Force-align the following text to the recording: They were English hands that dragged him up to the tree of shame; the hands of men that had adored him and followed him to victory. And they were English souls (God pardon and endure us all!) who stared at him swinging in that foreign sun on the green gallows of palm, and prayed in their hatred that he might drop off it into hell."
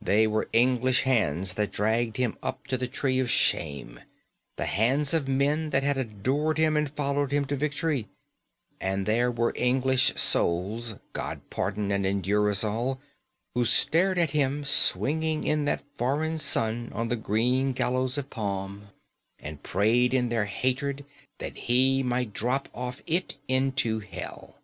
They 0.00 0.26
were 0.26 0.48
English 0.52 1.02
hands 1.02 1.54
that 1.54 1.70
dragged 1.70 2.16
him 2.16 2.36
up 2.42 2.66
to 2.66 2.76
the 2.76 2.88
tree 2.88 3.20
of 3.20 3.30
shame; 3.30 4.00
the 4.56 4.64
hands 4.64 5.14
of 5.14 5.28
men 5.28 5.70
that 5.70 5.84
had 5.84 5.96
adored 5.96 6.58
him 6.58 6.76
and 6.76 6.90
followed 6.90 7.30
him 7.30 7.44
to 7.44 7.54
victory. 7.54 8.08
And 8.80 9.06
they 9.06 9.24
were 9.28 9.52
English 9.54 10.20
souls 10.20 10.96
(God 11.12 11.42
pardon 11.50 11.92
and 11.92 12.04
endure 12.04 12.50
us 12.50 12.64
all!) 12.64 13.00
who 13.54 13.64
stared 13.64 14.18
at 14.18 14.32
him 14.32 14.64
swinging 14.64 15.44
in 15.44 15.66
that 15.66 15.84
foreign 15.96 16.36
sun 16.38 16.90
on 16.92 17.06
the 17.06 17.14
green 17.14 17.70
gallows 17.70 18.18
of 18.18 18.28
palm, 18.28 18.88
and 19.38 19.62
prayed 19.62 20.12
in 20.12 20.30
their 20.30 20.46
hatred 20.46 21.04
that 21.38 21.56
he 21.56 22.02
might 22.02 22.32
drop 22.32 22.68
off 22.74 23.02
it 23.06 23.38
into 23.46 24.00
hell." 24.00 24.58